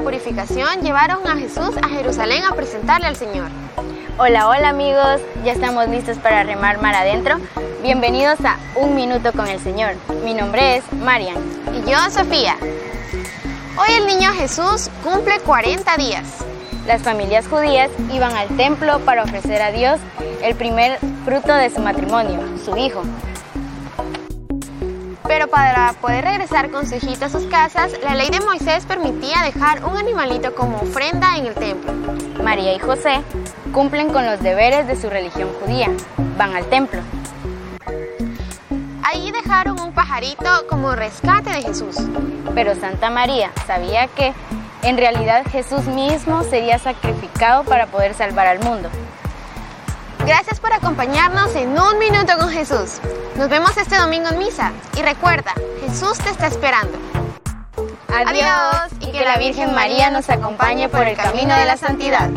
[0.00, 3.48] purificación llevaron a Jesús a Jerusalén a presentarle al Señor.
[4.18, 7.38] Hola, hola amigos, ya estamos listos para remar mar adentro.
[7.82, 9.94] Bienvenidos a Un Minuto con el Señor.
[10.24, 11.36] Mi nombre es Marian.
[11.74, 12.56] Y yo, Sofía.
[13.76, 16.44] Hoy el niño Jesús cumple 40 días.
[16.86, 19.98] Las familias judías iban al templo para ofrecer a Dios
[20.42, 23.02] el primer fruto de su matrimonio, su hijo.
[25.32, 29.40] Pero para poder regresar con su hijito a sus casas, la ley de Moisés permitía
[29.42, 31.90] dejar un animalito como ofrenda en el templo.
[32.44, 33.22] María y José
[33.72, 35.88] cumplen con los deberes de su religión judía.
[36.36, 37.00] Van al templo.
[39.02, 41.96] Ahí dejaron un pajarito como rescate de Jesús.
[42.54, 44.34] Pero Santa María sabía que
[44.82, 48.90] en realidad Jesús mismo sería sacrificado para poder salvar al mundo.
[50.26, 53.00] Gracias por acompañarnos en Un Minuto con Jesús.
[53.36, 56.96] Nos vemos este domingo en misa y recuerda, Jesús te está esperando.
[58.08, 62.30] Adiós, y que la Virgen María nos acompañe por el camino de la santidad.